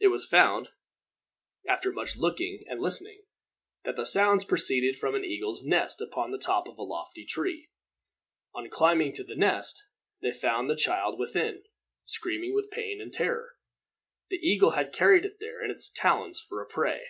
[0.00, 0.70] It was found,
[1.68, 3.20] after much looking and listening,
[3.84, 7.68] that the sounds proceeded from an eagle's nest upon the top of a lofty tree.
[8.54, 9.84] On climbing to the nest,
[10.22, 11.62] they found the child within,
[12.06, 13.50] screaming with pain and terror.
[14.30, 17.02] The eagle had carried it there in its talons for a prey.